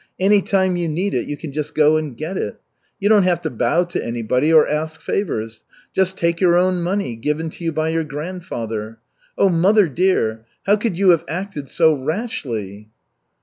Any 0.19 0.41
time 0.41 0.77
you 0.77 0.87
need 0.87 1.13
it 1.13 1.27
you 1.27 1.37
can 1.37 1.51
just 1.51 1.75
go 1.75 1.95
and 1.95 2.17
get 2.17 2.35
it. 2.35 2.59
You 2.99 3.07
don't 3.07 3.21
have 3.21 3.39
to 3.43 3.51
bow 3.51 3.83
to 3.83 4.03
anybody, 4.03 4.51
or 4.51 4.67
ask 4.67 4.99
favors 4.99 5.63
just 5.93 6.17
take 6.17 6.41
your 6.41 6.55
own 6.57 6.81
money, 6.81 7.15
given 7.15 7.51
to 7.51 7.63
you 7.63 7.71
by 7.71 7.89
your 7.89 8.03
grandfather. 8.03 8.97
Oh, 9.37 9.49
mother 9.49 9.87
dear! 9.87 10.43
How 10.65 10.75
could 10.75 10.97
you 10.97 11.09
have 11.11 11.23
acted 11.27 11.69
so 11.69 11.93
rashly?" 11.93 12.89